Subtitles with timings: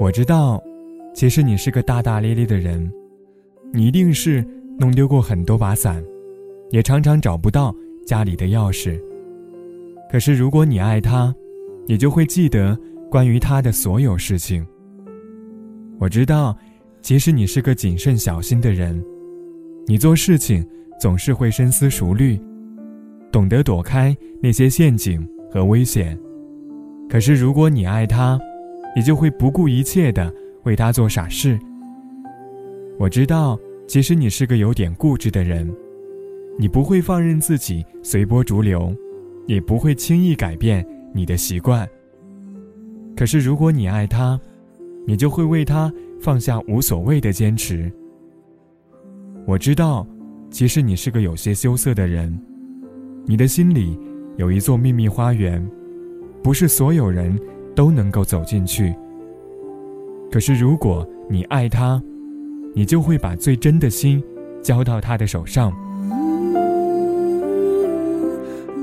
[0.00, 0.60] 我知道，
[1.14, 2.90] 其实你是个大大咧咧的人，
[3.72, 4.44] 你一定是
[4.76, 6.02] 弄丢过很多把伞，
[6.70, 7.74] 也常常找不到
[8.04, 9.00] 家里的钥匙。
[10.10, 11.32] 可是如果你爱他，
[11.86, 12.76] 你就会记得
[13.08, 14.66] 关于他的所有事情。
[16.00, 16.56] 我知道，
[17.00, 19.00] 其实你是个谨慎小心的人，
[19.86, 20.66] 你做事情
[21.00, 22.38] 总是会深思熟虑，
[23.30, 26.18] 懂得躲开那些陷阱和危险。
[27.08, 28.40] 可是如果你爱他，
[28.94, 31.58] 你就会不顾一切的为他做傻事。
[32.98, 35.68] 我知道，其实你是个有点固执的人，
[36.58, 38.94] 你不会放任自己随波逐流，
[39.46, 41.88] 也不会轻易改变你的习惯。
[43.16, 44.40] 可是如果你爱他，
[45.06, 47.92] 你就会为他放下无所谓的坚持。
[49.44, 50.06] 我知道，
[50.50, 52.40] 其实你是个有些羞涩的人，
[53.26, 53.98] 你的心里
[54.36, 55.64] 有一座秘密花园，
[56.42, 57.36] 不是所有人。
[57.74, 58.94] 都能够走进去。
[60.30, 62.02] 可是，如果你爱他，
[62.74, 64.22] 你就会把最真的心
[64.62, 65.72] 交到他的手上。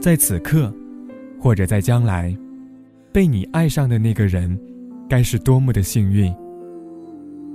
[0.00, 0.72] 在此刻，
[1.38, 2.36] 或者在将来，
[3.12, 4.58] 被你爱上的那个人，
[5.08, 6.34] 该是多么的幸运。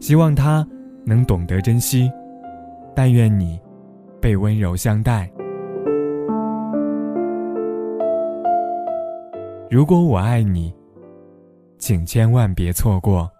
[0.00, 0.66] 希望他
[1.04, 2.10] 能懂得珍惜，
[2.94, 3.58] 但愿你
[4.20, 5.30] 被温柔相待。
[9.70, 10.72] 如果我爱你。
[11.84, 13.30] 请千万别错过。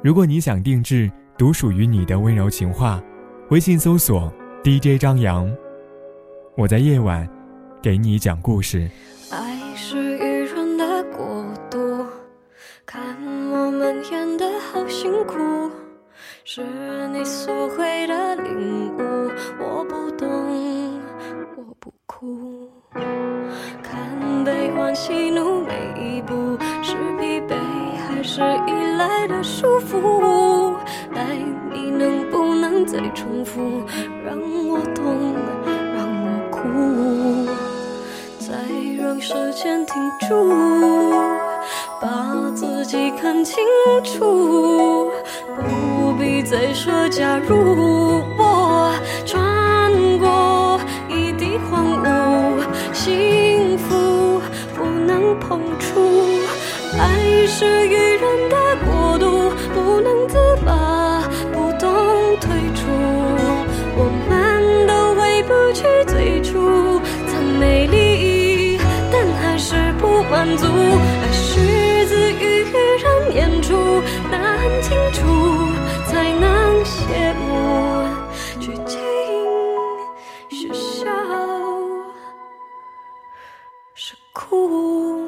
[0.00, 3.02] 如果你想定制独属于你的温柔情话，
[3.50, 4.32] 微信搜索
[4.62, 5.52] DJ 张扬，
[6.56, 7.28] 我在夜晚
[7.82, 8.88] 给你讲故事。
[21.66, 22.68] 我不哭。
[23.82, 27.54] 看悲欢喜怒每一步，是疲惫
[28.06, 30.74] 还是依赖的束缚？
[31.14, 31.38] 爱
[31.72, 33.60] 你能不能再重复，
[34.24, 34.38] 让
[34.68, 35.34] 我痛，
[35.94, 36.60] 让我哭，
[38.38, 38.52] 再
[39.02, 39.94] 让时间停
[40.28, 40.50] 住，
[42.00, 43.64] 把自己看清
[44.02, 45.10] 楚。
[45.56, 48.22] 不必再说假如，
[74.64, 75.20] 看清楚
[76.06, 78.08] 才能谢幕
[78.58, 78.98] 剧情
[80.48, 81.04] 是笑
[83.92, 85.20] 是哭。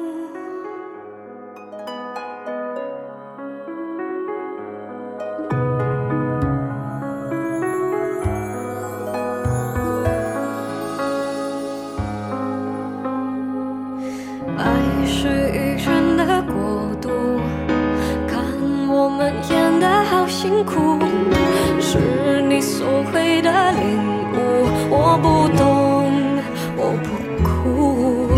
[20.47, 20.97] 辛苦
[21.81, 23.99] 是你所谓的领
[24.31, 24.37] 悟，
[24.89, 25.67] 我不懂，
[26.77, 27.09] 我不
[27.43, 28.29] 哭。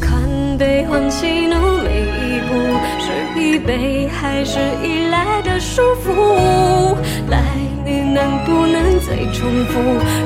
[0.00, 2.54] 看悲欢喜怒每一步，
[2.98, 6.96] 是疲惫还是依赖的束缚？
[7.28, 7.42] 来，
[7.84, 9.78] 你能不能再重复，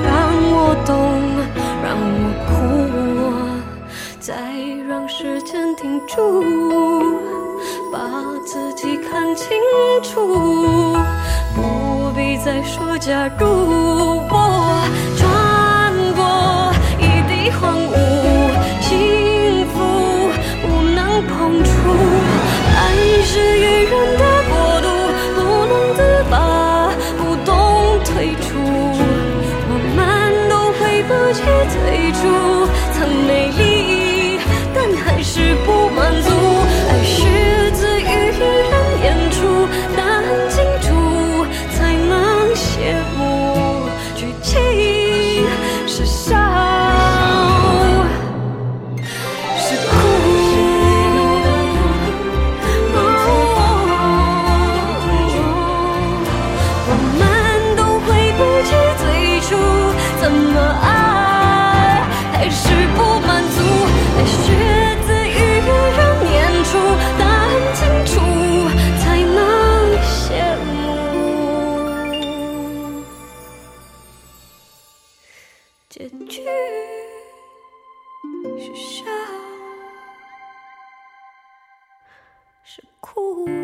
[0.06, 0.14] 让
[0.52, 0.94] 我懂，
[1.82, 2.54] 让我哭，
[4.20, 4.32] 再
[4.88, 6.20] 让时间停住。
[7.92, 7.98] 把
[8.46, 9.48] 自己看清
[10.02, 10.18] 楚，
[12.38, 13.46] 再说假如。
[14.34, 14.34] 我
[15.16, 15.20] 穿
[16.14, 16.20] 过
[16.98, 17.94] 一地荒芜，
[18.80, 18.88] 幸
[19.68, 19.74] 福
[20.62, 20.64] 不
[20.94, 21.30] 能碰
[21.62, 21.70] 触。
[22.74, 22.80] 爱
[23.24, 24.86] 是愚人的国度，
[25.36, 25.98] 不能自
[26.30, 26.34] 拔，
[27.18, 27.50] 不懂
[28.04, 28.48] 退出。
[29.68, 29.98] 我们
[30.48, 31.76] 都回不去最
[32.12, 32.20] 初，
[32.92, 32.96] 曾
[33.26, 33.60] 美丽，
[83.14, 83.61] cool.